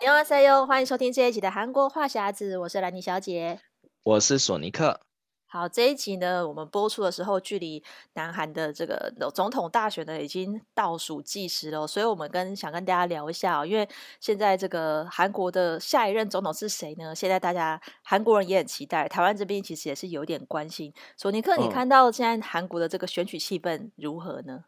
[0.00, 3.60] 你好，C U，欢迎收听这一集的韩国话匣子，我是兰妮小姐，
[4.02, 5.00] 我是索尼克。
[5.46, 7.82] 好，这一集呢，我们播出的时候，距离
[8.14, 13.88] 南韩的这个总统大选呢，已经倒数计时了，所以我们跟想跟大家聊一下哦，因为
[14.20, 17.14] 现在这个韩国的下一任总统是谁呢？
[17.14, 20.92] 现在大家韩国人也很期待，台湾这边其实也是有点关心。
[21.16, 24.64] 索尼克，你看到现在韩国的这个选举气氛如何呢？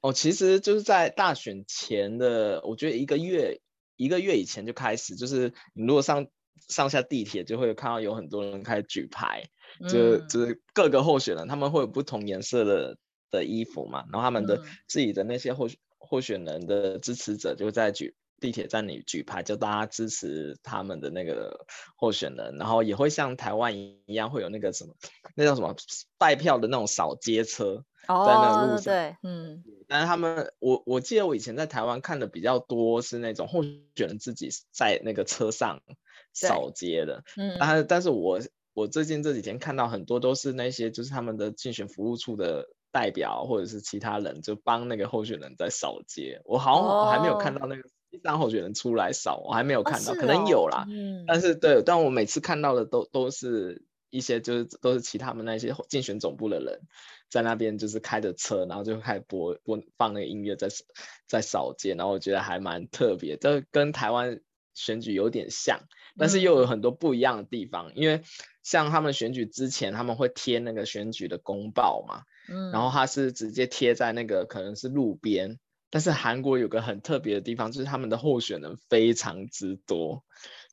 [0.00, 3.60] 哦，其实就是在大选前的，我觉得一个月。
[3.98, 6.26] 一个月以前就开始，就是你如果上
[6.68, 9.44] 上下地铁，就会看到有很多人开始举牌。
[9.86, 12.96] 就就是各个候选人，他们会有不同颜色的
[13.30, 21.66] 的衣服嘛，然后他们的自己的那些候候选人的支持者就在举地铁站里举牌，就大家支持他们的那个
[21.96, 24.94] 候选人，然后也会像台湾一样会有那个什么，
[25.34, 25.74] 那叫什么
[26.18, 35.82] 拜票的那种扫街车在那个路上，对，嗯，但是他们我我记得我以前在台湾看的比较多是那种候选人自己在那个车上
[36.32, 38.40] 扫街的，嗯，但是但是我。
[38.74, 46.40] 我最近这几天看到很多都是那些就是他们的竞选服务处的代表或者是其他人，就帮那个候选人在扫街。
[46.44, 50.86] 我好像还没有看到那个第三候选人出来扫，我还没有看到，可能有啦。
[50.88, 56.80] 嗯，但是对，但我每次看到的都都是一些就是都是其他们那些竞选总部的人
[57.28, 60.68] 在那边就是开着车，然后就开始播播放那个音乐在
[61.26, 64.40] 在扫街，然后我觉得还蛮特别，这跟台湾
[64.74, 65.80] 选举有点像，
[66.16, 68.22] 但是又有很多不一样的地方，因为。
[68.64, 75.58] 像他们选举之前，他们会贴那个选举的公报嘛，嗯，然后他是直接贴在那个可能是路边，
[75.90, 80.22] 但是韩国有个很特别的地方，就是他们的候选人非常之多，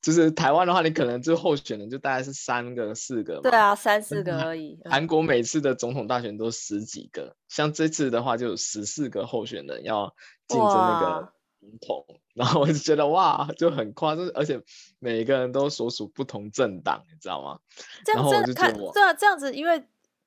[0.01, 4.77] 就是台湾的话，你可能就候选人就大概是三个四个嘛，对啊，三四个而已。
[4.85, 10.13] 韩国每次的总统大选都十几个，像这次的话就有十四个候选人要
[10.47, 11.79] 竞争那个总。
[11.81, 14.61] 统，然后我就觉得哇，就很夸张，而且
[14.99, 17.59] 每一个人都所属不同政党，你知道吗？
[18.05, 19.83] 这样子看，对啊，这样子，因为。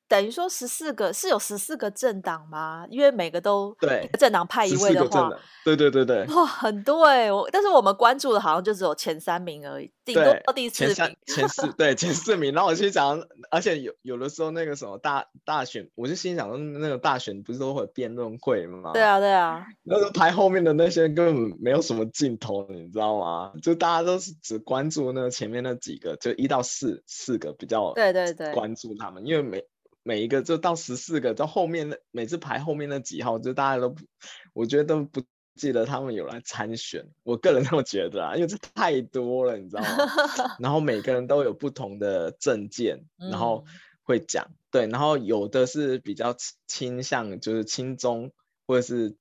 [0.09, 2.87] 等于说十四个是有十四个政党吗？
[2.89, 5.31] 因为每个都对政党派一位的话，
[5.65, 7.33] 对对对对，哇，很多哎、欸！
[7.33, 10.95] 我但是我们关注的好像就只有前三名而已，顶多到第四名。
[10.95, 12.55] 前三 前四对前四名。
[12.55, 16.49] 然后我心想，而且有有的时候那个什么大大选，我就心想，
[16.81, 18.93] 那个大选不是都会有辩论会吗？
[18.95, 23.53] 对啊对啊，那个排后面的那些根本没有什么镜头，你知道吗？
[23.63, 29.63] 就大家都是只关注那个前面那几个，就一到四四个比较对对对关注他们，因为每。
[30.09, 34.07] 每一个就到十四个，到后面的每次排后面那几号，就大家都不，
[34.55, 35.23] 我觉得都不
[35.55, 37.07] 记得他们有来参选。
[37.25, 39.89] 我个人这么觉得啊，因为这太多了，你知道吗？
[40.61, 43.67] 然后每个人都有不同的证件，然后
[44.03, 46.35] 会讲、嗯，对，然后有的是比较
[46.67, 48.33] 倾向就是亲中，
[48.67, 49.15] 或者是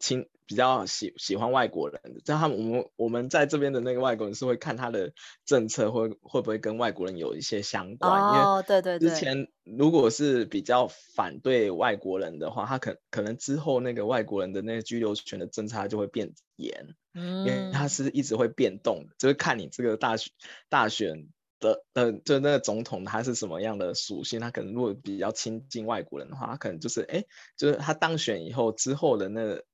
[0.00, 0.26] 亲。
[0.46, 5.12] 比较喜喜欢外国人的，像他们我们我们在这边的那个外国人是会看他的
[5.46, 8.20] 政策会会不会跟外国人有一些相关。
[8.20, 9.08] 哦，对对对。
[9.08, 20.32] 之前如果是比较反对外国人的话，他可可能之后那个外国人的那个居留权的政策就会变严，嗯，因为他是一直会变动的，就是看你这个大选
[20.68, 21.28] 大选
[21.60, 27.24] 的的，就那个总统他是什么样的属性，他可能如果比较亲近外国人的话，他可能就是哎，
[27.56, 29.64] 就是他当选以后之后的那个。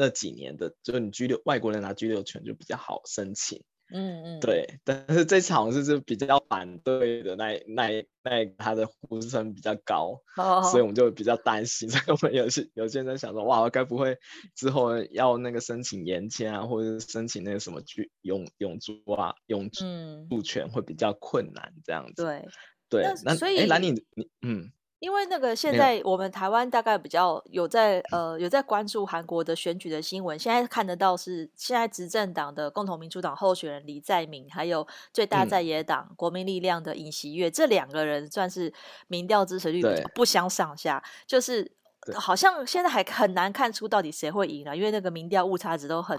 [0.00, 3.62] 那几年的，就是你居留外国人拿居留权就比较好申请，
[3.92, 4.80] 嗯嗯，对。
[4.82, 10.64] 但是这次好像是比较反对的那那那他的呼声比较高，oh.
[10.64, 11.88] 所以我们就比较担心。
[11.90, 14.16] 所以我们有些有些人想说，哇，该不会
[14.56, 22.24] 之后要那个申请延签啊，或者是申请那个什么居永永住啊永住权会比较困难这样子。
[22.24, 22.48] 对
[22.88, 24.72] 对，那所以哎，兰妮你嗯。
[25.00, 38.72] 因为那个现在我们台湾大概比较有在呃有在关注韩国的选举的新闻，现在看得到是现在执政党的共同民主党候选人李在明，还有最大在野党、嗯、国民力量的尹锡悦，这两个人算是
[39.08, 39.82] 民调支持率
[40.14, 41.72] 不相上下，就是
[42.14, 46.18] 好像现在还很难看出到底谁会赢了，因为那个民调误差值都很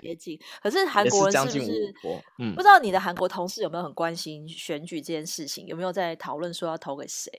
[0.00, 0.40] 接近。
[0.62, 1.94] 可是韩国人是不是？
[2.38, 7.30] 嗯，不知道你的韩国同事有没有很关心选举这件事情，有没有在讨论说要投给谁？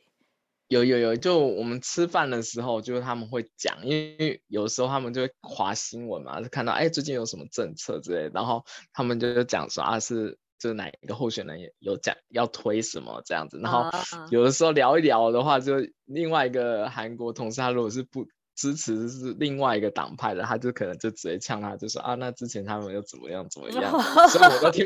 [0.73, 13.89] 有有有，就我们吃饭的时候，就是他们会讲，因为有时候他们就会划新闻嘛，就看到哎最近有什么政策之类，然后他们就讲说啊是就是哪一个候选人有讲要推什么这样子，然后
[14.29, 15.75] 有的时候聊一聊的话，就
[16.05, 18.27] 另外一个韩国同事他如果是不。
[18.55, 23.91] 支持是另外一个党派的，他就可能就直接呛他，就说啊，那之前他们又怎么样怎么样，
[24.29, 24.85] 所以我都听，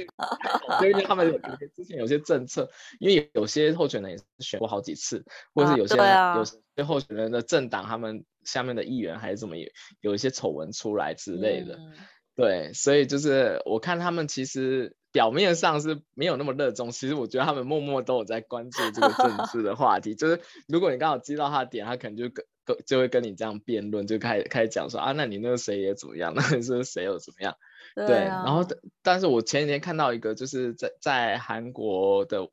[0.81, 1.37] 因为他们有
[1.75, 2.69] 之前有些政策，
[2.99, 9.67] 因为有些候选人也是选过好几次，或者是有些、啊啊、有些候选人的政党，他们下面的议员还是怎么有
[10.01, 11.93] 有一些丑闻出来之类的，嗯、
[12.35, 20.15] 对，所以就是我看他们其实表面上是没有那么热衷，其实我觉得他们默默都有在关注这个政治的话题。
[20.15, 22.29] 就是如果你刚好击到他的点，他可能就
[22.67, 27.55] 跟跟就会跟你这样辩论，就开始开始讲说啊，那你那个谁也怎么样， 那你是谁又怎么样？
[27.95, 28.63] 对，啊、对，然后
[29.01, 32.49] 但是我前几天看到一个，就是在在韩国的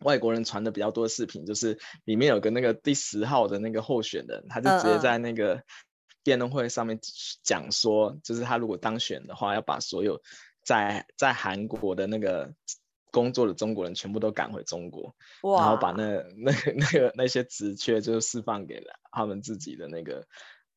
[0.00, 5.62] 外国人传的比较多的视频，就是里面有个那个第十号的那个候选人，他就直接在那个。
[6.24, 6.98] 辩论会上面
[7.42, 10.20] 讲说，就是他如果当选的话，要把所有
[10.62, 12.52] 在在韩国的那个
[13.10, 20.26] 工作的中国人全部都赶回中国，然后把那那那个那些职缺就释放给了他们自己的那个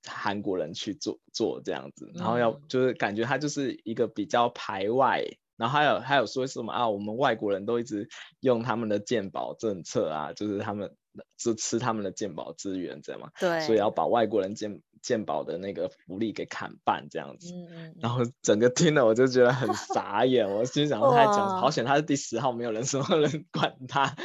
[0.08, 5.24] 韩国人去做做这样子，然后要就是感觉他就是一个比较排外，
[5.58, 10.96] 然后还有还有说什么啊，我们外国人都一直用他们的健保政策啊，就是他们
[11.38, 13.30] 就吃他们的健保资源，知道吗？
[13.40, 24.16] 对，所以要把外国人健健保的那个福利给砍半这样子，嗯、然后整个听了我就觉得很傻眼，我心想他还讲好险他是第十号，没有人什么人 管他，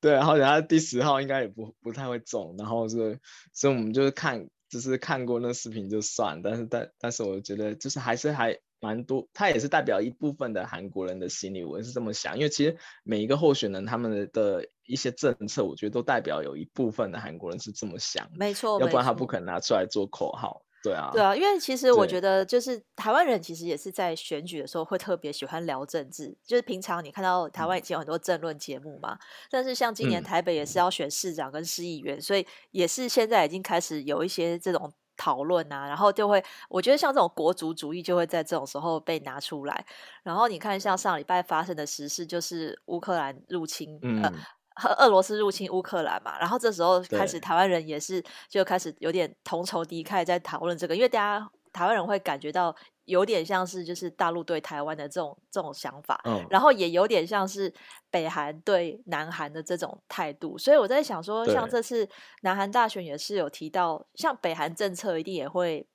[0.00, 3.18] 对，好险他是第十号应该也不不太会中，然后是
[3.52, 14.68] 所以我们就是看就是看过那视频就算，但是但但是我觉得就是还是还蛮多，他也是代表一部分的韩国人的心理，我也是这么想，因为其实每一个候选人他们的。
[14.86, 29.18] 一些政策，我觉得都代表有一部分的韩国人是这么想，没错，要不然他不可能拿出来做口号，对啊，对啊，因为其实我觉得就是台湾人其实也是在选举的时候会特别喜欢聊政治，就是平常你看到台湾已经有很多政论节目嘛，嗯、
[29.50, 34.92] 但是像今年台北也是要选市长跟市议员，嗯、所以也是现在已经开始有一些这种。
[35.18, 39.86] 讨论啊，然后就会，我觉得像这种国族主义就会在这种时候被拿出来。
[40.22, 44.30] 然后你看，像上礼拜发生的时事，就是乌克兰入侵，嗯、呃，
[44.76, 46.38] 和俄罗斯入侵乌克兰嘛。
[46.38, 52.74] 然后这时候开始，台湾人也是就开始有点同仇敌忾，在讨论这个，因为大家台湾人会感觉到。
[53.06, 57.72] 有点像是就是大陆对台湾的这种这种想法，嗯，然后也有点像是
[58.10, 62.08] 北韩对南韩的这种态度，所以我在想说，像这次
[62.42, 65.86] 南韩大选也是有提到，像北韩政策一定也会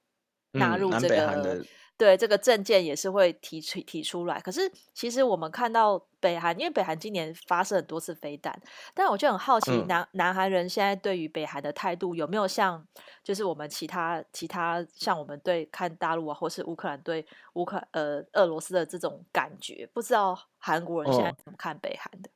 [0.54, 1.62] 纳入这个。
[2.02, 8.60] 对，这个证件也是会提出提出来，可是其实我们看到北韩，因为北韩今年发射很多次飞弹，
[8.96, 12.84] 但我就很好奇南，南南韩人现在对于北韩的态度有没有像，
[13.24, 19.88] 就是我们其他其他像我们对看大陆啊，或是乌克兰对乌克呃俄罗斯的这种感觉？
[19.94, 22.30] 不知道韩国人现在怎么看北韩的？
[22.30, 22.34] 哦、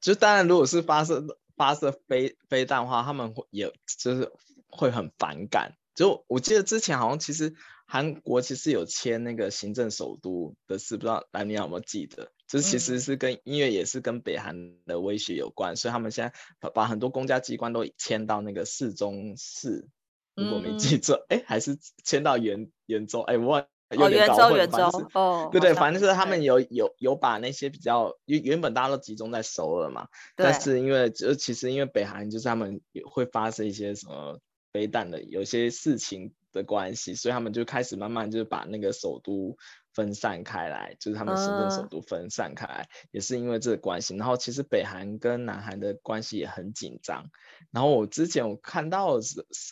[0.00, 1.24] 就当然，如果是发射
[1.56, 4.32] 发射飞飞弹的话，他们会也就是
[4.68, 5.74] 会很反感。
[5.94, 7.54] 就我记得之前好像其实。
[7.88, 12.32] 韩国其实有签那个行政首都的事，不知道兰尼有没有记得？
[12.48, 14.56] 就是其实是跟音乐也是跟北韩
[14.86, 19.86] 的威胁有关，嗯、所以他们现在把把很多公家机关都迁到那个市中市，
[20.34, 34.40] 如果没记错，哎、嗯，还是迁到元元州，哎，我忘有点搞混，元州，元州哦，对对，反正是他们有有有把那些比较原原本大家都集中在首尔嘛，但是因为就其实因为北韩就是他们会发生一些什么
[34.72, 36.32] 飞弹的有些事情。
[36.56, 39.56] 的关系，所以他们就开始慢慢就是把那个首都
[39.92, 44.16] 分散开来，就是他们行政首都分散开来，嗯、也是因为这个关系。
[44.16, 47.30] 然后其实北韩跟南韩的关系也很紧张。
[47.70, 49.18] 然后我之前我看到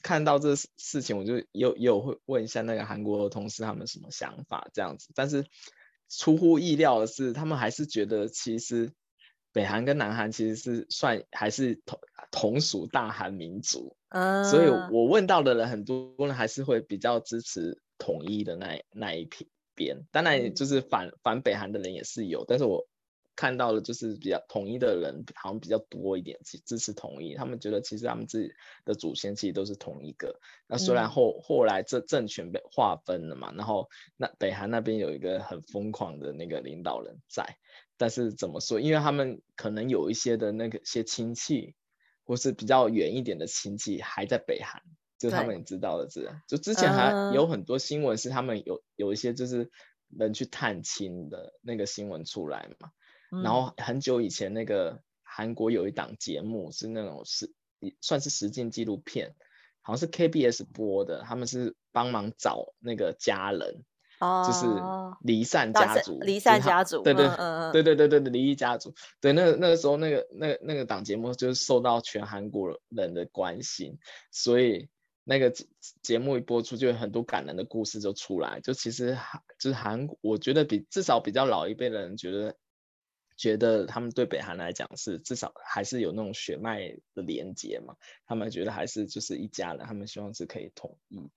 [0.03, 5.11] 看到这事情，我就又又会问一下那个韩国的同事他们什么想法这样子。
[5.15, 5.45] 但是
[6.09, 8.93] 出乎意料的是，他们还是觉得其实
[9.53, 11.99] 北韩跟南韩其实是算还是同
[12.31, 13.97] 同属大韩民族。
[14.15, 19.29] Uh, 所以，我问到的人很多人还是会比较支持统一的那那一
[19.75, 22.87] 边，当然就是反反北韩的人也是有，但是我
[23.35, 28.53] 看到的就是比较统一的人好像比较多一点，支持统一，他们觉得其实他们自己
[28.85, 30.39] 的祖先其实都是同一个。
[30.69, 37.57] 那虽然后后来这政权被划分了嘛，然后那北韩那边有一个很疯狂的那个领导人在，
[37.97, 38.79] 但是怎么说？
[38.79, 41.75] 因为他们可能有一些的那个些亲戚。
[42.25, 44.83] 或是比较远一点的亲戚还在北韩，
[45.19, 49.71] 就是他们也知道的，这就之前还有很多新闻是他们有有一些就是
[50.09, 52.91] 人去探亲的那个新闻出来嘛。
[53.31, 57.53] 嗯、然后很久以前那个韩国有一档节目是那种是
[58.01, 59.35] 算是实境纪录片，
[59.83, 63.85] 好像是 KBS 播的，他们是帮忙找那个家人。
[64.21, 64.67] 就是
[65.21, 67.29] 离散家族，离散家族，对对
[67.73, 73.99] 对对对对离异家族，对那那个时候那个那个那个档节目就是受到全韩国人的关心，
[74.31, 74.89] 所以
[75.25, 75.53] 那个
[76.01, 78.61] 节目一播出，就有很多感人的故事就出来。
[78.61, 79.19] 就其实
[79.59, 82.57] 就是韩国，我觉得比至少比较老一辈的人觉得
[83.37, 91.31] 觉得他们对北韩来讲是至少还是有那种血脉的连接嘛，他们觉得还是就是一家人，他们希望是可以统一。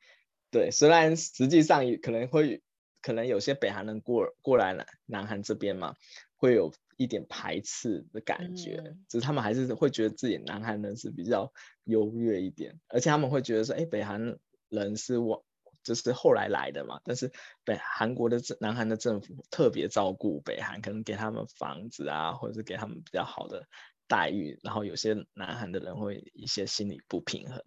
[0.51, 2.61] 对，虽然实际上也可能会。
[3.07, 5.95] 可能有些北韩人过过来南南韩这边嘛，
[6.35, 11.53] 会有一点排斥的感觉，嗯、就是他们还是会觉得自己南韩人是比较
[11.85, 14.37] 优越一点，而且他们会觉得说，哎，北韩
[14.69, 15.45] 人是我。
[15.83, 17.31] 就是后来来的嘛，但是
[17.63, 23.65] 北韩国的政南韩的政府特别照顾北韩，可能给他们房子啊，或者是给他们比较好的
[24.05, 27.63] 待遇，然后有些南韩的人会一些心理不平衡，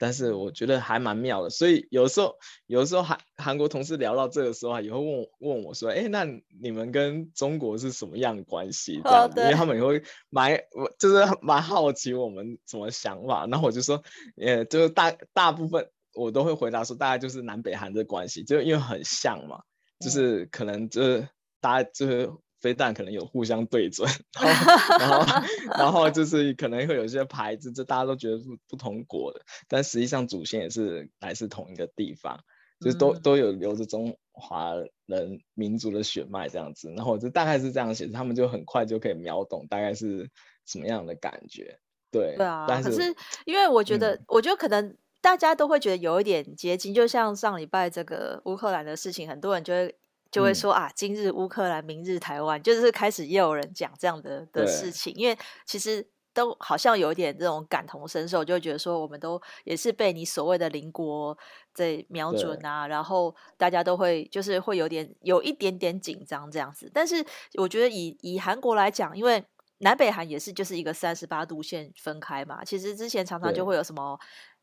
[0.00, 2.34] 但是我觉得还蛮妙的，所以有时候
[2.66, 6.24] 有时候韩韩国同事聊到这个时候啊，也会问问我说，哎，那
[6.60, 9.00] 你们跟中国是什么样的关系？
[9.04, 10.58] 这样，oh, 因为他们也会蛮
[10.98, 14.02] 就是蛮好奇我们什么想法，然后我就说，
[14.36, 15.88] 呃，就是大大部分。
[16.12, 19.62] 我都会回答说，大概就是南北韩的关系，就因为很像嘛，
[20.00, 21.28] 就是可能就是
[21.60, 22.28] 大家就是
[22.60, 24.08] 飞弹可能有互相对准，
[24.98, 25.42] 然后 然后，
[25.78, 32.38] 然后就是可能会有一些牌子，就大家都觉得是不同国的，但实际上祖先也是来自同一个地方，
[32.80, 34.74] 就是都都有留着中华
[35.06, 40.30] 人民族的血脉这样子，然后就大概是这样写，他们就很快就可以秒懂大概是
[40.66, 41.78] 什么样的感觉，
[42.10, 43.14] 对对啊，但是可是
[43.46, 44.96] 因为我觉得，嗯、我觉得可能。
[45.22, 49.94] 大家都会觉得有一点接近，就像上礼拜这个乌克兰的事情，很多人就会
[50.30, 61.36] 就会说、嗯、啊，今日乌克兰，明日台湾，就是开始也有人讲这样的的事情，因为其实都好像有一点这种感同身受，就会觉得说我们都也是被你所谓的邻国
[61.74, 66.90] 在瞄准啊，然后大家都会就是会有点有一点点紧张这样子。
[66.94, 69.44] 但是我觉得以以韩国来讲，因为
[69.78, 74.18] 南北韩也是就是一个三十八度线分开嘛，其实之前常常就会有什么。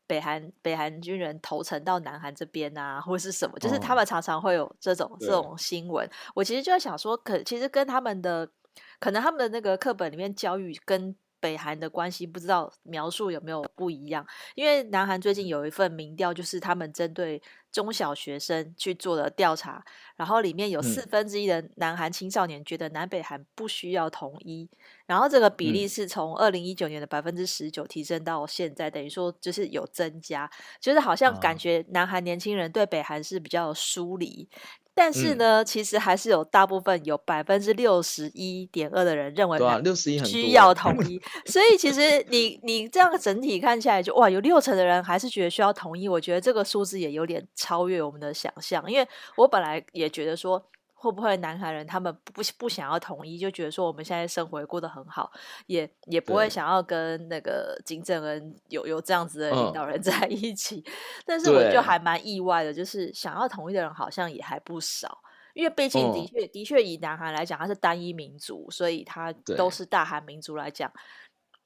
[0.08, 6.10] 北韩北韩军人投诚到南韩这边啊，或是什么，就是他们常常会有这种、哦、这种新闻。
[6.34, 8.50] 我其实就在想说，可其实跟他们的
[8.98, 14.26] 可能他们的那个课本里面教育跟北韩的关系，不知道描述有没有不一样？
[14.54, 17.40] 因为南韩最近有一份民调，就是他们针对。
[17.70, 19.84] 中小学生去做的调查，
[20.16, 24.66] 然后里面有四分之一的南韩青少年觉得南北韩不需要统一，
[25.06, 34.48] 然后这个比例是从二零一九年的百分之十九提升到现在，等于说就是有增加，就是好像感觉南韩年轻人对北韩是比较疏离。
[34.98, 46.08] 但是呢，嗯、其实还是有大部分有百分之六十一点二的人认为六十一需要统 一，所以其实你你这样整体看起来就哇，有六成的人还是觉得需要统一。
[46.08, 50.60] 我觉得这个数字也有点超越我们的想象，因为我本来也觉得说。
[51.00, 55.30] 会不会南韩人他们不不想要统一，就觉得说我们现在生活也过得很好，
[55.66, 60.82] 也也不会想要跟那个金正恩有有这样子的领导人 在一起。
[60.84, 60.92] 嗯、
[61.24, 65.22] 但是我就还蛮意外的，就是想要统一的人好像也还不少，
[65.54, 70.92] 因为毕竟的确、嗯、的确以南韩来讲，它是单一民族，所以它都是大韩民族来讲，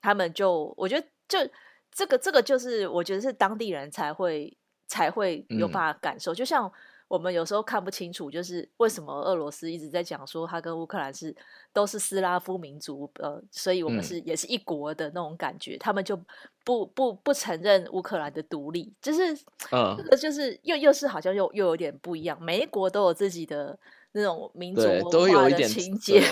[0.03, 1.39] 他们就我觉得就
[1.91, 4.55] 这个这个就是我觉得是当地人才会
[4.87, 6.71] 才会有办法感受，嗯、就像。
[7.13, 11.37] 我们有时候看不清楚，就是为什么俄罗斯一直在讲说他跟乌克兰是
[11.71, 16.19] 都是斯拉夫民族，呃，所以我们是、嗯、也是一国的那种感觉，他们就
[16.65, 19.35] 不不不承认乌克兰的独立，就是，
[19.73, 23.79] 嗯，这个就是又又是好像又又有点不一样，每一国都有自己的
[24.13, 26.23] 那种民族文化的情节，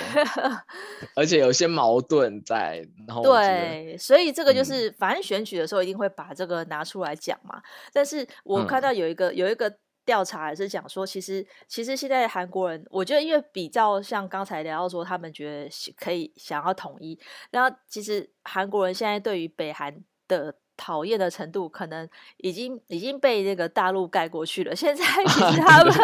[1.15, 7.61] 而且有些矛盾在，然后对，所以这个就是、嗯、反正选举的时候一定会把这个拿出来讲嘛，
[7.93, 9.71] 但是我看到有一个、嗯、有一个。
[10.11, 17.17] 调查也是讲说，其实其实现在韩国人，我觉得因为比较像刚才聊到说，他们觉得可以想要统一，
[17.53, 24.75] 然后其实韩国人现在对于北韩的讨厌的程度，可能已经已经被那个大陆盖过去了。
[24.75, 25.95] 现在 其实他们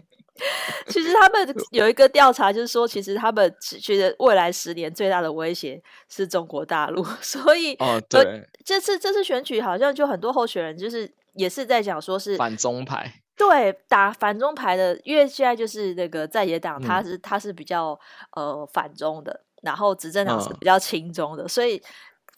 [0.88, 3.50] 其实他们有一个调查，就是说，其实他们
[3.80, 7.02] 觉得未来十年最大的威胁是中国大陆。
[7.22, 13.22] 所以，哦，对，这次这次选举好像就很多候选人就是也是在讲说是反中派。
[13.38, 17.98] 对，打反中牌的，因为现在就是那个在野党，他是、嗯、他是比较
[18.32, 21.80] 呃反中的，然后执政党是比较亲中的，嗯、所以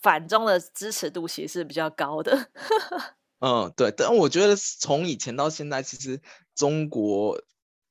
[0.02, 2.48] 反中的支持度其实是比较高的。
[3.40, 6.20] 嗯，对，但我觉得从以前到现在，其实
[6.54, 7.42] 中国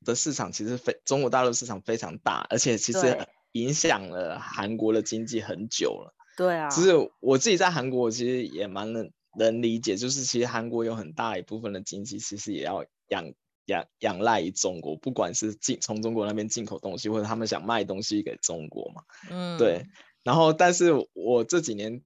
[0.05, 6.13] 的市场其实非中国大陆市场非常大，而且其实影响了韩国的经济很久了。
[6.37, 12.85] 对啊，其实我自己在韩国其实也蛮能能理解，就是其实韩国有很大一部分的经济其实也要。
[13.09, 13.33] 仰
[13.65, 19.85] 仰仰赖于中国，不管是进从中国那边进口东西，或者他们想卖东西给中国嘛，嗯，对。
[20.23, 22.01] 然后，但是我这几年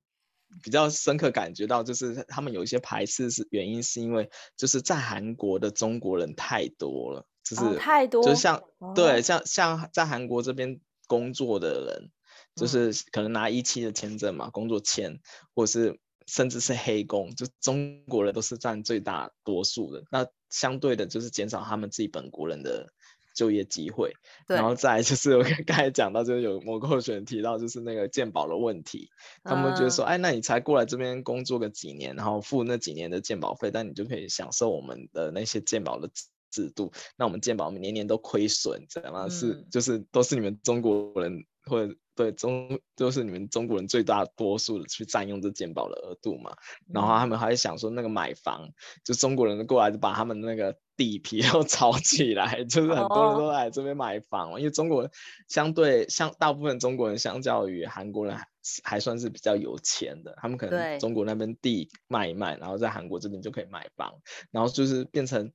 [0.62, 12.12] 比较深刻感觉到，就是他们有一些排斥，是原因是因为就是在韩国的中国人太多了，就是、哦、太多，就像、哦、对，像像在韩国这边工作的人，
[12.56, 15.20] 就是可能拿一期的签证嘛，工作签，
[15.56, 16.00] 或者是。
[16.28, 20.04] 甚至是黑工，就中国人都是占最大多数的。
[20.12, 22.88] 那相对的，就是减少他们自己本国人的
[23.36, 24.14] 就业机会。
[24.48, 29.10] 然后再就是我刚才讲到，就是有某个候选人提到，就是那个健保的问题，
[29.44, 36.10] 他们觉得说，嗯、哎，那你才过来这边工作个几年，然后付那几年的健保费，但你就可以享受我们的那些健保的
[36.52, 39.28] 制度，那我们健保年年都亏损，知道吗？
[39.30, 41.96] 是就是都是你们中国人或者。
[42.16, 46.54] 对中、就是你们中国人最大多数的去占用这健保的额度嘛，
[46.94, 48.70] 然后他们还想说那个买房，
[49.04, 55.12] 就中国人过来就把他们那个地皮 都炒起来，就是很多人都来这边买房，因为中国人
[55.48, 58.48] 相对相大部分中国人相较于韩国人还
[58.84, 64.14] 还算是比较有钱的，他们可能中国那边地卖一卖，然后在韩国这边就可以买房，
[64.52, 65.52] 然后就是变成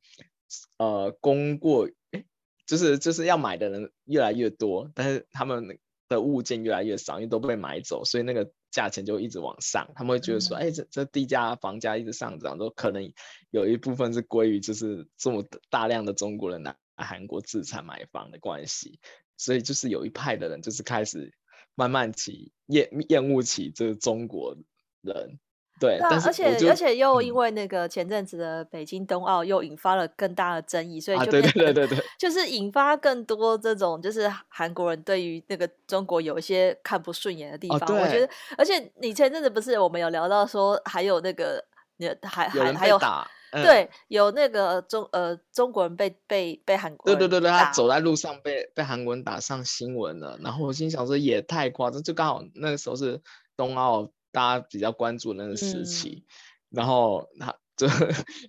[0.78, 2.24] 呃供过诶，
[2.66, 5.78] 就是就是要买的人越来越多，但是他们。
[6.08, 9.90] 的物件越来越少，因为都被买走，所以那个价钱就一直往上。
[9.94, 13.12] 他们会觉得说，哎、嗯欸，这这地价房价一直上涨，都可能
[13.50, 18.98] 有一部分是归于就是这么大量的中国人来韩国自产买房的关系。
[19.36, 21.32] 所以就是有一派的人就是开始
[21.74, 24.56] 慢慢起厌厌恶起这个中国
[25.02, 25.38] 人。
[25.78, 37.80] 对，但是而且而且又因为那个前阵子的北京冬奥又引发了更大的争议，所以就对对对对对， 就是引发更多这种就是韩国人对于那个中国有一些看不顺眼的地方。
[37.80, 41.64] 我觉得，而且你前阵子不是我们有聊到说，还有那个
[41.99, 50.38] 你还还还有打对，有那个中呃中国人被被被韩国人对对对对，他走在路上被被韩国人打上新闻了。
[50.42, 53.20] 然后我心想说也太夸张，就刚好那个时候是
[53.56, 54.08] 冬奥。
[54.38, 56.23] 大家比较关注的那个时期，嗯、
[56.71, 57.88] 然后他 就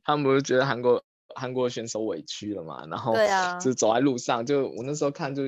[0.04, 1.04] 他们不是觉得韩国
[1.34, 2.86] 韩国选手委屈了嘛？
[2.86, 3.16] 然后
[3.60, 5.46] 就走在路上，就我那时候看就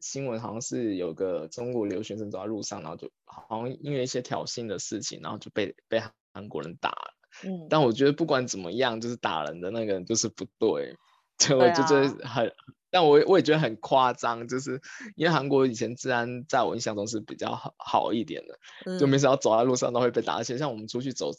[0.00, 7.14] 新闻，好像是有个中国留学生走在路上，然后就好像因为一些挑衅的事情，然后就被被韩国人打了。
[7.44, 10.96] 嗯，但我觉得不管怎么样，就是打人的那个人就是不对，
[11.38, 12.52] 就我就觉得很。
[12.94, 14.80] 但我我也觉得很夸张，就是
[15.16, 21.32] 因为韩国以前治安在我印象中是比较好好一点的，嗯、就没想到走在路上都会被打，而且像我们出去走，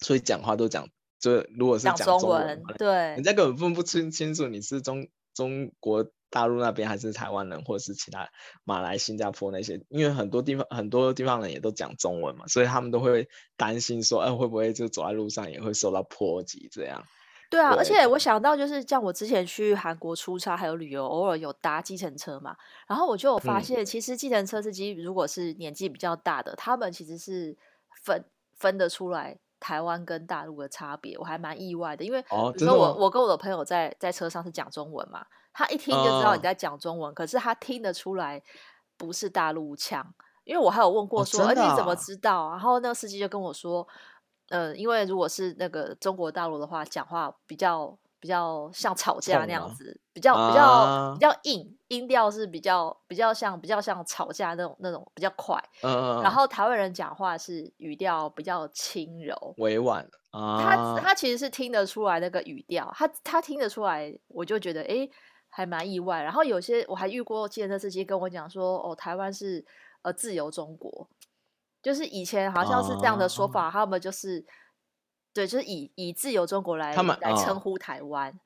[0.00, 8.28] 出去讲话都讲，就如果是讲中，中文，对，人家根本分不清清楚你是中中国大陆那边还是台湾人，或者是其他
[8.62, 17.04] 马来、新加坡那些，因为很多地方很多地方人也都讲中文嘛，所以他们都会担心说，哎、呃，会不会就走在路上也会受到波及这样。
[17.50, 27.56] 对啊，而且我想到就是像我之前去韩国出差还有旅游，偶尔有搭计程车嘛，然后我就有发现，其实计程车司机如果是年纪比较大的，嗯、他们其实是
[28.04, 38.40] 分分得出来台湾跟大陆的差别，我还蛮意外的，因为比如说我、哦、我跟我的朋友在在车上是讲中文嘛，他一听就知道你在讲中文，哦、可是他听得出来
[38.96, 42.50] 不是大陆腔，因为我还有问过说，哎、哦啊、你怎么知道？
[42.50, 43.84] 然后那个司机就跟我说。
[44.50, 55.58] 呃，因为如果是那个中国大陆的话，讲话比较比较像吵架那样子，比较比较比较硬，音调是比较比较像比较像吵架那种那种比较快。
[55.82, 60.06] 嗯，然后台湾人讲话是语调比较轻柔、委婉。
[60.32, 65.08] 啊，他他其实是听得出来那个语调，他他听得出来，我就觉得哎，
[65.48, 66.22] 还蛮意外。
[66.22, 69.64] 然后有些我还遇过记得那司机跟我讲说，哦，台湾是
[70.02, 71.08] 呃自由中国。
[71.82, 74.44] 就是以前好像是这样的说法，哦、他们就是
[75.32, 78.36] 对，就是以以自由中国来他们来称呼台湾，哦、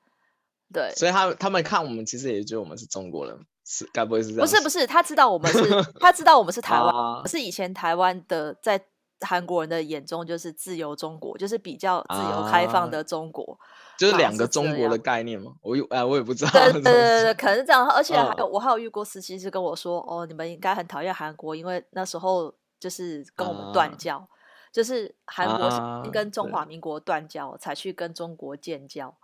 [0.72, 4.40] 对，所以他他们看我们其实也觉得我们是中国人，是该不会是这样？
[4.40, 5.60] 不是不是，他知道我们是，
[5.98, 8.80] 他知道我们是台湾，哦、是以前台湾的在
[9.20, 13.58] 韩国人的眼中就是自由中国，就是比较自由开放的中国，哦、
[13.98, 15.52] 就是两个中国的概念吗？
[15.62, 17.88] 我有哎，我也不知道，对对对对，可能是这样。
[17.88, 22.54] 而且还有、哦、我还有遇过司机是跟我说，哦，你们应该很讨厌韩国，因为那时候。
[22.84, 24.28] 就是跟我们断交，啊、
[24.70, 29.16] 就是韩国先跟中华民国断交，啊、才去跟中国建交，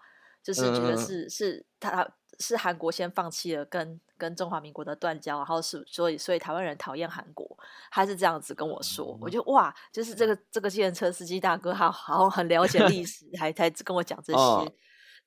[0.42, 7.46] 就是觉得是、嗯、是他是韩国先放弃了跟跟中华民国的断交，然后是所以所以台湾人讨厌韩国，
[7.90, 14.38] 他是这样子跟我说，嗯、我就哇，就是这个这个计程车司机大哥，他好像很了解历史，还才跟我讲这些。
[14.38, 14.66] 哦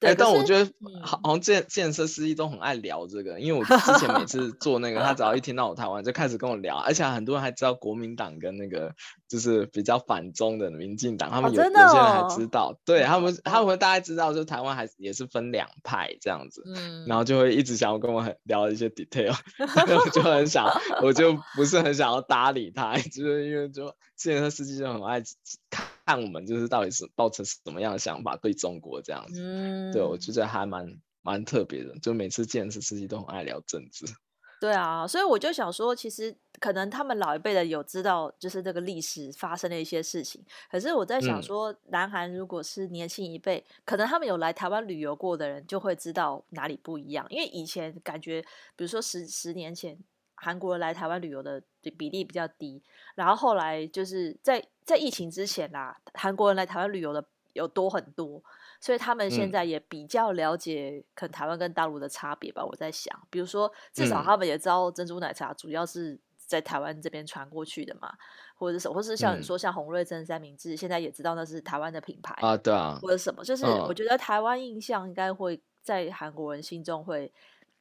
[0.04, 8.94] 哎，欸、但我觉得好像这计程车司机都很爱聊这个，因为我之前每次做那个，他只要一听到我台湾，就开始跟我聊，而且很多人还知道国民党跟那个
[9.28, 20.70] 就是比较反中的民进党，他们有、哦哦、有些人还知道，对他们他们大概知道，就台湾还也是分两派这样子，嗯，然后就会一直想要跟我很聊一些 detail， 我就很想，
[21.02, 25.22] 我就不是很想要搭理他， 就是因为就计程车司机就很爱
[25.70, 25.86] 看。
[26.06, 34.06] 看我们就是到底是抱持什么样的想法对中国这样子，嗯、对我就觉得还蛮蛮特别的，就每次见是司机都很爱聊政治。
[34.60, 40.42] 对啊，所以我就想说，其实可能他们老一辈的有知道，就是这个历史发生的一些事情。
[40.72, 47.26] 可是我在想说，南韩如果是年轻一辈，嗯、可能他们有来台湾旅游过的人，就会知道哪里不一样。
[47.30, 48.42] 因为以前感觉，
[48.78, 49.98] 比如说十十年前，
[50.36, 51.62] 韩国人来台湾旅游的
[51.98, 52.82] 比例比较低，
[53.16, 58.42] 然后后来就是在在疫情之前啦，韩国人来台湾旅游的有多很多。
[58.80, 62.62] 所以他们现在也比较了解，可能台湾跟大陆的差别吧。
[62.64, 68.14] 嗯、我在想，比如说，至少他们也知道珍珠奶茶主要是在台湾这边传过去的嘛，
[68.56, 77.32] 或者是，或是像你说，像洪瑞珍、三明治，现在也知道那是台湾的品牌啊，对啊，或者什么，就是我觉得台湾印象应该会在韩国人心中会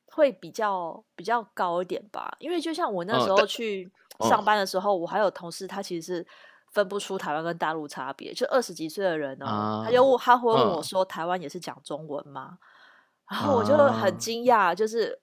[0.04, 2.32] 会比较比较高一点吧。
[2.38, 6.26] 因为就像我那时候去上班的时候，我还有同事，他其实是。
[6.72, 12.56] 分不出台湾跟大陆差别，就二十几岁的人哦、他就他会问我说：“台湾也是讲中文吗？”
[13.26, 15.18] 啊、然后我就很惊讶，就是，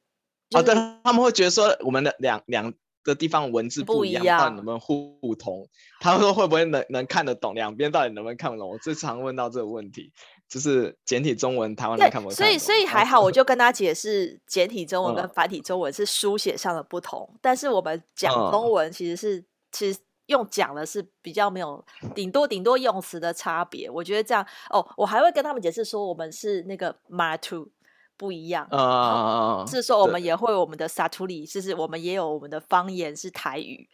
[0.51, 5.67] 好、就、是啊，他们会觉得说我们的两两个地方文字不一样，到底能不能互通？
[5.99, 7.55] 他们说会不会能能看得懂？
[7.55, 8.69] 两边到底能不能看得懂？
[8.69, 10.11] 我最常问到这个问题，
[10.47, 12.35] 就是简体中文台湾人看不懂。
[12.35, 19.99] 所以所以还好，我就跟他解释简体中文跟繁体中文是书写上的不同，嗯、但是我们讲中文其实是、嗯、其实。
[20.29, 21.83] 用讲的是比较没有，
[22.15, 23.89] 顶多顶多用词的差别。
[23.89, 27.69] 我觉得这样哦，我还会跟他们解释说，我们是那个马图
[28.15, 33.89] 不一样啊、uh, 是说我们也会我们的萨图里，就是我们也有我们的方言是台语，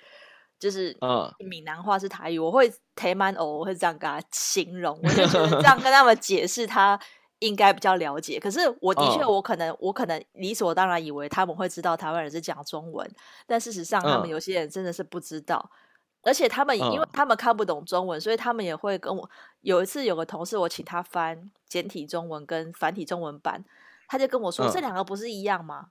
[0.59, 0.97] 就是
[1.39, 2.37] 闽南话是台语。
[2.37, 6.99] 我会台蛮偶，我会这样跟他形容，我就觉得这 样跟他们解释，他
[7.39, 8.39] 应该比较了解。
[8.39, 13.09] 可是我的确，我可能、uh, 我可能理所当然以为他们会知道台湾人是讲中文，
[13.47, 15.71] 但事实上他们有些人真的是不知道。
[15.71, 15.84] Uh,
[16.25, 19.29] 而且他们，因为他们看不懂中文，嗯，所以他们也会跟我。
[19.61, 23.63] 有一次有个同事，我请他翻简体中文跟繁体中文版，
[24.07, 25.89] 他就跟我说，嗯，这两个不是一样吗？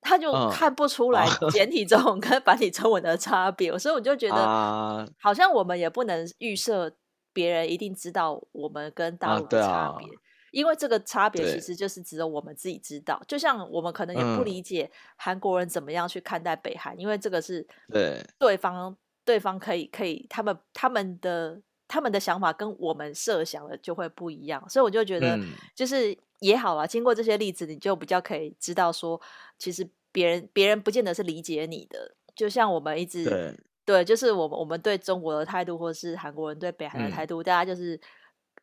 [0.00, 6.92] 他就看不出来 简体中文跟繁体中文的差别，嗯，所以我就觉得，好像我们也不能预设
[7.32, 10.08] 别人一定知道我们跟大陆的差别，
[10.50, 13.22] 因为这个差别其实就是只有我们自己知道。
[13.28, 18.96] 就像我们可能也不理解韩国人怎么样去看待北韩，嗯，因为这个是对对方。
[19.30, 25.38] 对方可以可以，他们他们的他们的想法跟我们设想的就会不一样，所以我就觉得
[25.72, 26.84] 就是也好啊。
[26.84, 29.20] 经过这些例子，你就比较可以知道说，
[29.56, 32.16] 其实别人别人不见得是理解你的。
[32.34, 38.00] 就像我们一直对，对，就是我们我们对中国的态度，或是韩国人对北韩的态度，嗯、大家就是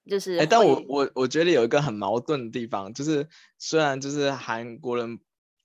[0.09, 0.37] 就是。
[0.37, 3.25] 哎，但我我我觉得有一个很矛盾的地方，就是
[3.57, 5.17] 虽然就是韩国人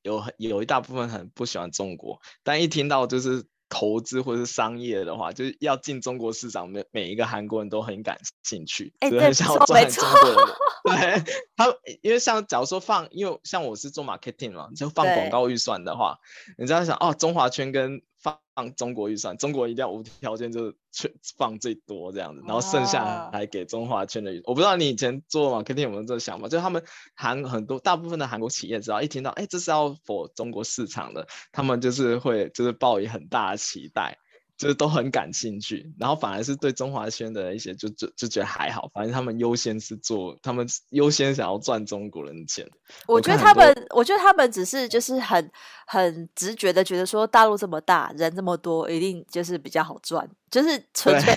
[0.03, 3.45] 有有一大部分很不喜欢中国，但一听到就是。
[3.73, 11.25] 投资或是商业的话，就是要进中国市场，每每一个韩国人都很感兴趣，很想要赚中国人。
[11.25, 16.19] 对，他因为像假如说放，因为像我是做 marketing 嘛，就放广告预算的话，
[16.59, 24.33] 你这样想哦，中华圈跟放中国预算，中国一定要无条件就是去放最多这样子，然后剩下来给中华圈的。
[24.45, 34.19] 我不知道你以前做 marketing 有没有这个想法，就是他们韩很多大部分的韩国企业，只要一听到哎，这是要 for 中国市场的，他们就是会就是抱以很大的期待。
[34.63, 42.65] 就是都很感兴趣，然后反而是对中华轩的一些就就就觉得还好，反正他们优先是做，他们优先想要赚中国人的钱。
[43.09, 45.51] 我觉得他们，我，我觉得他们只是就是很
[45.85, 50.31] 很直觉的觉得说，大陆这么大，人这么多，一定就是比较好赚。
[50.49, 51.35] 就是纯粹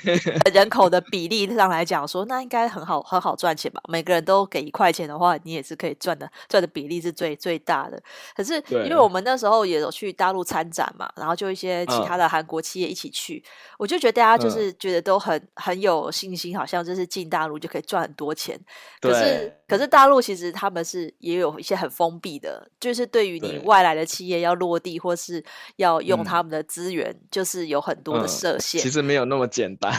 [0.53, 3.81] 人口的 比例上来讲，说那应该很好很好赚钱吧？
[3.87, 7.97] 每个人都给一块钱的话，你也是可以赚的，赚的比例是最最大的。
[8.35, 13.49] 可是因为我们那时候也有去大陆参展嘛，然后就一些其他的韩国企业一起去，嗯、
[13.79, 18.59] 我就觉得大家就是觉得都很很有信心，好像就是进大陆就可以赚很多钱。
[18.99, 25.41] 可是可是大陆其实他们是也有一些很封闭的，就是对于你外来的企业要落地或是
[25.77, 28.81] 要用他们的资源，嗯、就是有很多的设限。
[28.81, 29.93] 嗯、其实没有那么简单。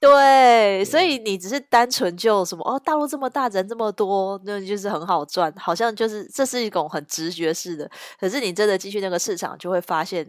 [0.00, 7.90] 对，所以你只是单纯就什么哦，大陆这么大，人这么多，那就是很好赚，好像就是这是一种很直觉式的。
[8.18, 10.28] 可是你真的进去那个市场，就会发现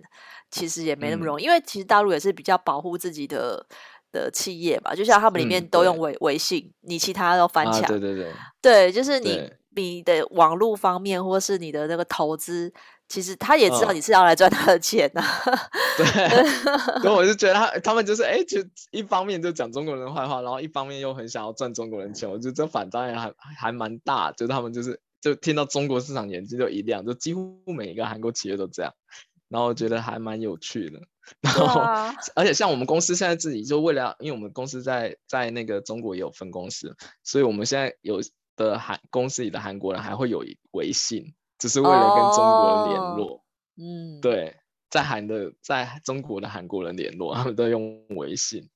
[0.52, 3.66] 其实也没那么容易，嗯、因为其实大陆也是比较保护自己的。
[4.14, 7.88] 的企业吧，就像他们里面都用微、嗯、微信，你其他都翻墙、啊。
[7.88, 12.72] 对对对，对，就是你你的网络方面，或是你的那个投资，
[13.10, 16.06] 其实他也知道你是要来赚他的钱呐、啊嗯。
[16.06, 24.32] 对， 所以我就觉得他他们就是哎、欸，就一方面就讲中国人坏话，然后一方面又很想要赚中国人钱，我觉得这反差也还还蛮大。
[24.34, 28.94] 就是他们就是就听到中国市场眼睛就一亮，就几乎每一个韩国企业都这样。
[29.54, 31.00] 然后我觉得还蛮有趣的，
[31.42, 38.20] 然后、啊、而且像我们公司现在自己就为了，因为我们公司在在那个中国也有分公司，所以我们现在有
[38.56, 43.46] 的韩公司里的韩国人还会有微信，只是为了跟中国人联络。
[43.78, 44.56] 嗯，对，
[44.90, 48.68] 在韩的在中国的韩国人联络，他们都用微信，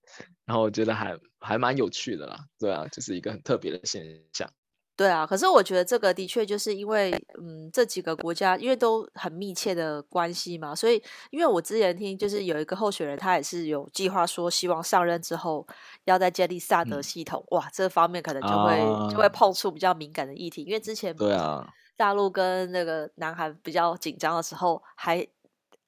[0.46, 4.48] 然后我觉得还还蛮有趣的啦，对啊，就是一个很特别的现象。
[4.98, 15.66] 对啊，可是我觉得这个的确就是因为，嗯，这几个国家因为都很密切的关系嘛，所以因为我之前听就是有一个候选人，他也是有计划说，希望上任之后
[16.06, 25.24] 要再建立萨德系统，嗯、哇，这方面可能就会、啊、就会碰触比较敏感的议题，因为之前对啊，大陆跟那个南韩比较紧张的时候，还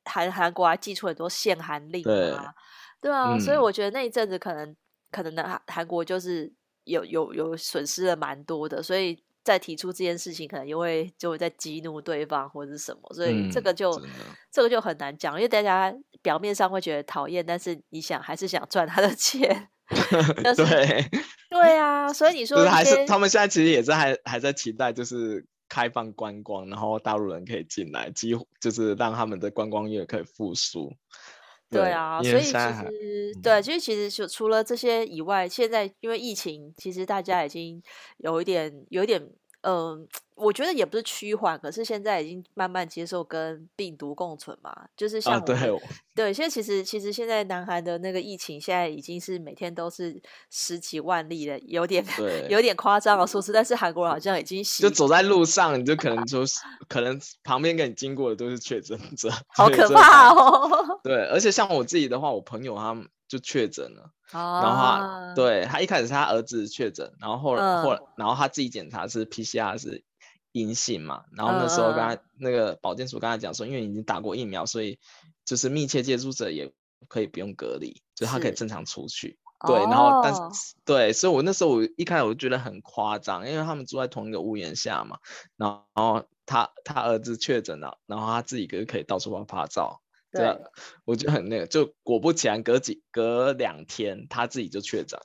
[0.06, 2.54] 韩韩国还寄出很多限韩令啊，
[3.02, 4.76] 对，对啊、嗯，所以我觉得那一阵子可能
[5.12, 6.54] 可能南韩国就是。
[6.90, 14.10] 有有有损失了蛮多的，所以再提出这件事情，可能又会就会在激怒对方或者是什么，所以这个就、嗯、
[14.52, 19.70] 这个就很难讲，因为大家表面上会觉得讨厌，但是你想还是想赚他的钱。
[20.56, 21.10] 对
[21.50, 30.94] 对啊，所以你说就是还是他们现在其实也是还还在期待，就是开放观光，然后大陆人可以进来，几乎就是让他们的观光业可以复苏。
[31.70, 37.82] 对，啊，所以其实、嗯、对，其实其实就除了这些以外，现在因为疫情，其实大家已经
[38.18, 39.30] 有一点有一点
[39.62, 39.74] 嗯。
[39.74, 40.08] 呃
[40.40, 45.54] 我觉得也不是趋缓，可是现在已经慢慢接受跟病毒共存嘛，就是像、啊、对
[46.16, 50.18] 对，现在其实其实现在南韩的那个疫情现在已经是每天都是
[50.50, 52.02] 十几万例了，有点
[52.50, 61.02] 有点夸张的数字，但是韩国人好像已经就走在路上，你就可能就是可能旁边跟你经过的都是确诊者， 好可怕哦。
[61.04, 70.04] 对，而且像我自己的话，我朋友他们就确诊了，哦、然后他对他一开始是他儿子确诊，然后后来、嗯、后来然后他自己检查是 PCR 是。
[70.52, 74.98] 阴性嘛，然后那时候刚才那个保健署刚才讲说，因为已经打过疫苗，所以
[75.46, 76.74] 就是密切接触者也
[77.08, 79.38] 可以不用隔离，就是他可以正常出去。
[79.68, 80.42] 对，然后但是
[80.84, 85.20] 对，所以我那时候我一开始我就觉得很夸张，因为他们住在同一个屋檐下嘛，
[85.56, 90.62] 然后他他儿子确诊了，然后他自己可可以到处拍拍照，对，对，
[91.06, 95.20] 我觉得很那个，就果不其然，隔几隔两天他自己就确诊。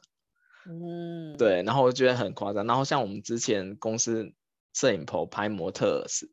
[0.66, 4.32] 嗯，对，然后我觉得很夸张，然后像我们之前公司。
[4.76, 6.28] 摄影棚拍模特是，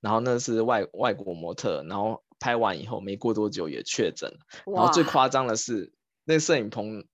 [0.00, 4.32] 然后那是外外国模特，然后拍完以后没过多久也确诊。
[4.64, 5.92] 然后最夸张的是，
[6.24, 7.04] 那摄影棚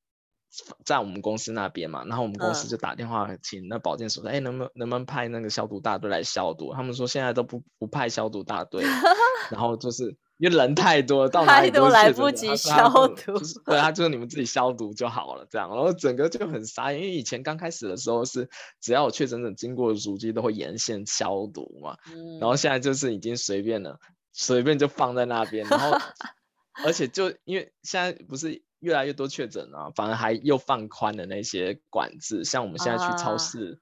[0.84, 6.74] 在我们公司那边嘛，然后我们公司就打电话请那保健所说，哎、嗯，能不能能不能派那个消毒大队来消毒？
[6.74, 8.84] 他们说现在都不不派消毒大队，
[9.50, 10.18] 然后就是。
[10.40, 13.38] 因为人太多，到哪里都来不及消毒。
[13.66, 15.68] 对，他就是你们自己消毒就好了，这样。
[15.68, 18.48] 然后整个就很傻，因为以前刚开始的时候是
[18.80, 24.00] 只要我确诊者经过的足迹都会沿线消毒嘛，嗯，然后现在就是已经随便了，
[24.32, 25.66] 随便就放在那边。
[25.68, 25.98] 然后
[26.86, 33.78] 而且就因为现在不是越来越多确诊啊，反而还又放宽了那些管制，像我们现在去超市。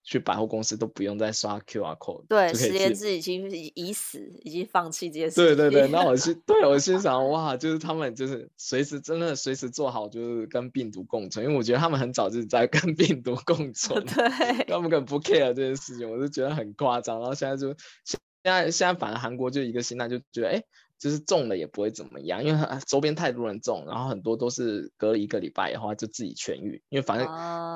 [0.00, 5.36] 啊去百货公司都不用再刷 QR code，对，实联制已经已死，已经放弃这件事。
[5.36, 17.20] 对对对，那我心对我心想， 哇，就是他们就是随时真的随时做好，就是跟病毒共存，因为我觉得他们很早就在跟 病毒共存， 对，他们根本不 care 这件事情，我就觉得很夸张。
[17.20, 17.68] 然后现在就
[18.04, 20.64] 现在现在反而韩国就一个心态，就觉得哎。
[21.00, 27.26] 诶就是中了也不会怎么样，因为周边太多人中，然后很多都是隔了一个礼拜的话就自己痊愈，因为反正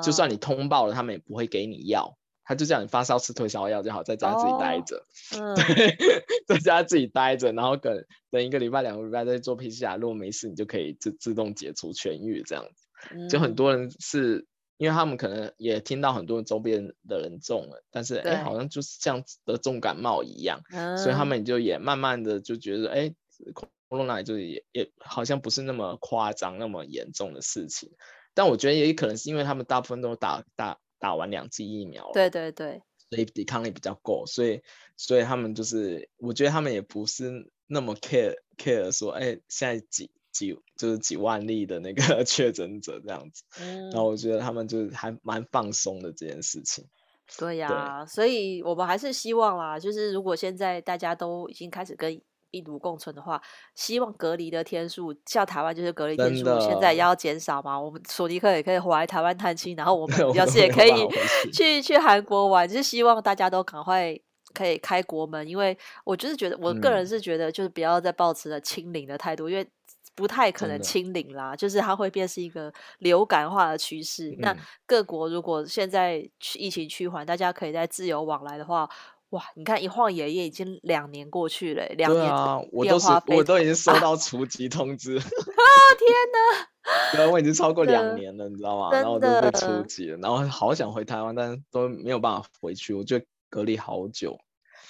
[0.01, 5.05] 就算你通报了，他们也不会给你药，他就叫你发烧吃退烧药就好，在家自己待着，
[5.41, 5.97] 哦、 对，
[6.47, 14.47] 在家自己待着，然后等等一个礼拜两个礼拜再做 PCR，如果没事你就可以自自动解除痊愈这样子，就很多人是。
[14.77, 23.13] 因为他们可能也听到很多周边的人中了，但是哎，好像就是像得重感冒一样，嗯，所以他们就也慢慢的就觉得，哎
[23.89, 27.91] ，Corona 就也也好像不是那么夸张、那么严重的事情。
[28.33, 34.61] 但我觉得也可能是因为他们大部分都打打打完两剂疫苗了，对对对，所以抵抗力比较够，所以
[34.97, 40.11] 所以他们就是，我觉得他们也不是那么 care care 说，哎，现在几。
[40.35, 46.83] 几就是几万例的那个 确诊者这样子，嗯，然后我觉得他们就是还蛮放松的这件事情。
[47.37, 52.21] 对呀，啊，所以我们还是希望啦，就是如果现在大家都已经开始跟
[52.51, 53.41] 病毒共存的话，
[53.75, 57.79] 希望隔离的天数，像台湾就是隔离天数现在也要减少嘛。
[57.79, 60.91] 我们索尼克也可以回来台湾探亲，然后我们 要是也可以
[61.53, 64.19] 去 去韩国玩，就是希望大家都赶快
[64.53, 69.67] 可以开国门，因为我就是觉得，我个人是觉得，就是不要再抱持了清零的态度，嗯，因为。
[70.15, 74.29] 不太可能清零啦，就是它会变是一个流感化的趋势。
[74.31, 74.37] 嗯。
[74.39, 78.89] 那各国如果现在疫情趋缓，大家可以在自由往来的话，
[79.29, 85.17] 哇，你看一晃眼也已经两年过去了，两年啊，我都是我都已经收到除籍通知。
[85.17, 85.23] 啊
[85.99, 87.17] 天哪！
[87.17, 88.91] 对，我已经超过两年了，你知道吗？
[88.91, 94.37] 然后都被除籍了，然后好想回台湾，但是都没有办法回去，我就隔离好久。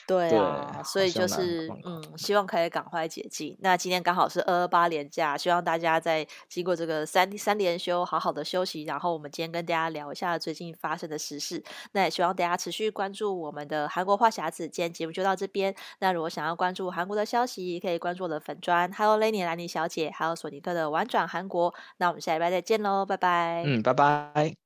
[0.08, 3.58] 对啊，所以就是嗯，希望可以赶快解禁。
[3.62, 8.84] 那今天刚好是二二八连假，希望大家在经过这个三三连休，好好的休息。
[8.84, 11.64] 然后我们今天跟大家聊一下最近发生的时事。
[11.94, 14.68] 那也希望大家持续关注我们的韩国话匣子。
[14.68, 15.74] 今天节目就到这边。
[16.00, 21.74] 那如果想要关注韩国的消息，可以关注我的粉专，Hello Lenny 兰妮小姐，还有索尼克的玩转韩国。
[21.98, 23.64] 那我们下礼拜再见喽，拜拜。
[23.66, 24.65] 嗯，拜拜。